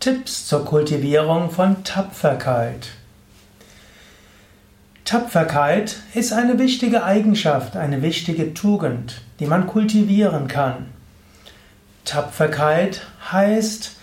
[0.00, 2.90] Tipps zur Kultivierung von Tapferkeit.
[5.04, 10.86] Tapferkeit ist eine wichtige Eigenschaft, eine wichtige Tugend, die man kultivieren kann.
[12.04, 13.00] Tapferkeit
[13.32, 13.96] heißt,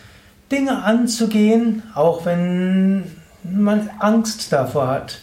[0.52, 3.09] Dinge anzugehen, auch wenn
[3.43, 5.20] man Angst davor hat.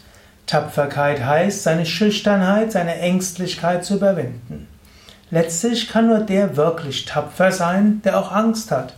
[0.47, 4.69] Tapferkeit heißt, seine Schüchternheit, seine Ängstlichkeit zu überwinden.
[5.31, 8.95] Letztlich kann nur der wirklich tapfer sein, der auch Angst hat.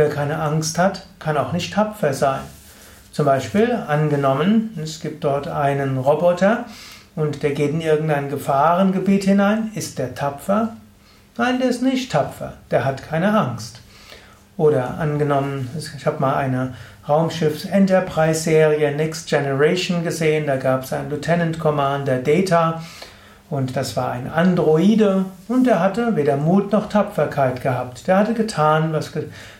[0.00, 2.40] Wer keine Angst hat, kann auch nicht tapfer sein.
[3.12, 6.64] Zum Beispiel angenommen, es gibt dort einen Roboter
[7.16, 9.70] und der geht in irgendein Gefahrengebiet hinein.
[9.74, 10.74] Ist der tapfer?
[11.36, 12.54] Nein, der ist nicht tapfer.
[12.70, 13.82] Der hat keine Angst.
[14.56, 16.72] Oder angenommen, ich habe mal eine
[17.06, 20.46] Raumschiffs-Enterprise-Serie Next Generation gesehen.
[20.46, 22.82] Da gab es einen Lieutenant Commander Data
[23.50, 28.06] und das war ein Androide und er hatte weder Mut noch Tapferkeit gehabt.
[28.06, 29.10] Der hatte getan, was,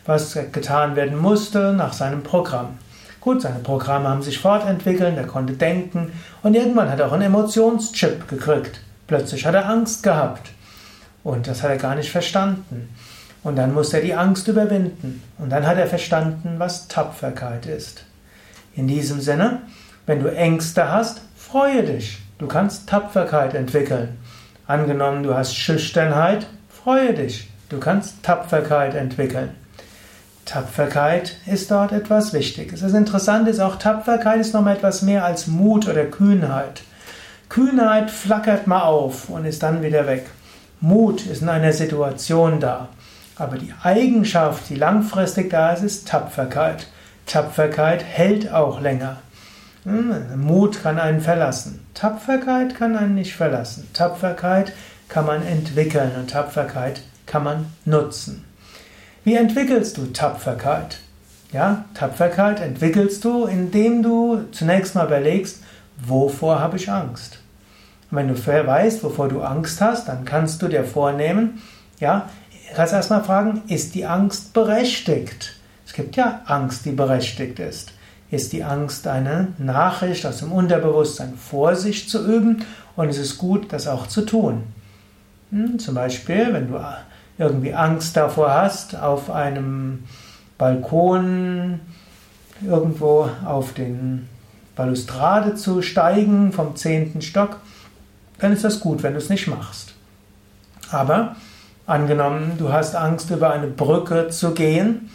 [0.07, 2.79] was getan werden musste nach seinem Programm.
[3.21, 7.23] Gut, seine Programme haben sich fortentwickelt, er konnte denken und irgendwann hat er auch einen
[7.23, 8.81] Emotionschip gekriegt.
[9.09, 10.51] Plötzlich hat er Angst gehabt
[11.25, 12.95] und das hat er gar nicht verstanden.
[13.43, 18.05] Und dann musste er die Angst überwinden und dann hat er verstanden, was Tapferkeit ist.
[18.77, 19.63] In diesem Sinne,
[20.07, 22.19] wenn du Ängste hast, freue dich.
[22.41, 24.17] Du kannst Tapferkeit entwickeln.
[24.67, 27.51] Angenommen, du hast Schüchternheit, freue dich.
[27.69, 29.51] Du kannst Tapferkeit entwickeln.
[30.47, 32.81] Tapferkeit ist dort etwas Wichtiges.
[32.81, 36.81] Das Interessante ist auch, Tapferkeit ist nochmal etwas mehr als Mut oder Kühnheit.
[37.51, 40.25] Kühnheit flackert mal auf und ist dann wieder weg.
[40.81, 42.89] Mut ist in einer Situation da.
[43.37, 46.87] Aber die Eigenschaft, die langfristig da ist, ist Tapferkeit.
[47.27, 49.19] Tapferkeit hält auch länger.
[49.85, 51.90] Hm, Mut kann einen verlassen.
[52.01, 53.87] Tapferkeit kann einen nicht verlassen.
[53.93, 54.73] Tapferkeit
[55.11, 58.47] kann man entwickeln und Tapferkeit kann man nutzen.
[59.23, 61.01] Wie entwickelst du Tapferkeit?
[61.53, 65.59] Ja, Tapferkeit entwickelst du, indem du zunächst mal überlegst,
[66.03, 67.41] wovor habe ich Angst?
[68.11, 71.61] Und wenn du weißt, wovor du Angst hast, dann kannst du dir vornehmen,
[71.99, 72.31] ja,
[72.75, 75.53] kannst erstmal fragen, ist die Angst berechtigt?
[75.85, 77.93] Es gibt ja Angst, die berechtigt ist.
[78.31, 82.65] Ist die Angst eine Nachricht aus dem Unterbewusstsein, Vorsicht zu üben
[82.97, 84.65] und es ist gut, das auch zu tun.
[85.51, 86.81] Hm, zum Beispiel, wenn du
[87.39, 90.05] irgendwie Angst davor hast, auf einem
[90.59, 91.81] Balkon
[92.65, 94.29] irgendwo auf den
[94.77, 97.57] Balustrade zu steigen vom zehnten Stock,
[98.39, 99.95] dann ist das gut, wenn du es nicht machst.
[100.91, 101.37] Aber
[101.87, 105.11] angenommen, du hast Angst, über eine Brücke zu gehen,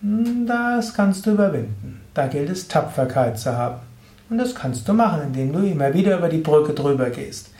[0.00, 1.97] hm, das kannst du überwinden.
[2.18, 3.76] Da gilt es, Tapferkeit zu haben.
[4.28, 7.50] Und das kannst du machen, indem du immer wieder über die Brücke drüber gehst,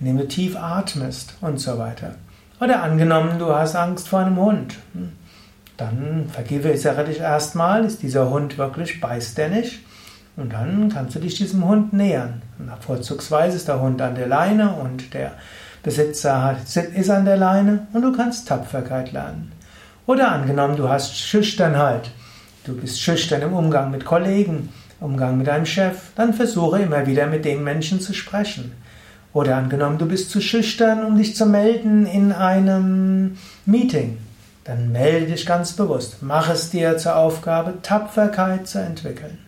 [0.00, 2.16] indem du tief atmest und so weiter.
[2.60, 4.74] Oder angenommen, du hast Angst vor einem Hund.
[4.92, 5.12] Hm,
[5.76, 9.78] dann vergewissere dich erstmal, ist dieser Hund wirklich, beißt der nicht?
[10.36, 12.42] Und dann kannst du dich diesem Hund nähern.
[12.80, 15.30] Vorzugsweise ist der Hund an der Leine und der
[15.84, 19.52] Besitzer ist an der Leine und du kannst Tapferkeit lernen.
[20.06, 22.10] Oder angenommen, du hast Schüchternheit.
[22.66, 27.28] Du bist schüchtern im Umgang mit Kollegen, Umgang mit deinem Chef, dann versuche immer wieder
[27.28, 28.72] mit dem Menschen zu sprechen.
[29.32, 34.18] Oder angenommen, du bist zu schüchtern, um dich zu melden in einem Meeting,
[34.64, 36.16] dann melde dich ganz bewusst.
[36.22, 39.38] Mach es dir zur Aufgabe, Tapferkeit zu entwickeln.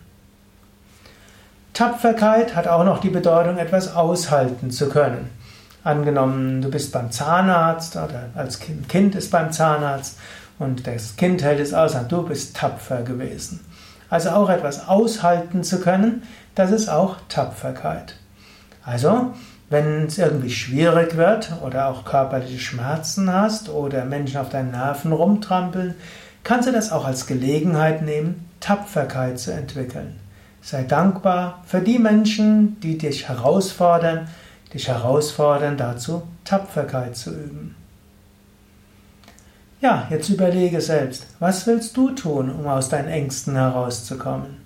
[1.73, 5.29] Tapferkeit hat auch noch die Bedeutung, etwas aushalten zu können.
[5.83, 10.17] Angenommen, du bist beim Zahnarzt oder als Kind ist beim Zahnarzt
[10.59, 13.61] und das Kind hält es aus und du bist tapfer gewesen.
[14.09, 16.23] Also auch etwas aushalten zu können,
[16.55, 18.15] das ist auch Tapferkeit.
[18.83, 19.33] Also,
[19.69, 25.11] wenn es irgendwie schwierig wird oder auch körperliche Schmerzen hast oder Menschen auf deinen Nerven
[25.11, 25.93] rumtrampeln,
[26.43, 30.19] kannst du das auch als Gelegenheit nehmen, Tapferkeit zu entwickeln.
[30.61, 34.27] Sei dankbar für die Menschen, die dich herausfordern,
[34.73, 37.75] dich herausfordern dazu, Tapferkeit zu üben.
[39.81, 44.57] Ja, jetzt überlege selbst, was willst du tun, um aus deinen Ängsten herauszukommen?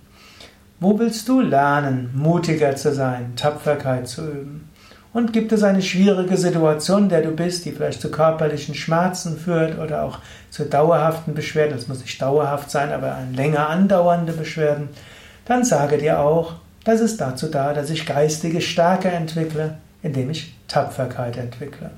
[0.79, 4.71] Wo willst du lernen, mutiger zu sein, Tapferkeit zu üben?
[5.13, 9.37] Und gibt es eine schwierige Situation, in der du bist, die vielleicht zu körperlichen Schmerzen
[9.37, 10.17] führt oder auch
[10.49, 11.77] zu dauerhaften Beschwerden?
[11.77, 14.89] Das muss nicht dauerhaft sein, aber länger andauernde Beschwerden.
[15.45, 16.55] Dann sage dir auch,
[16.85, 21.91] das ist dazu da, dass ich geistige Stärke entwickle, indem ich Tapferkeit entwickle.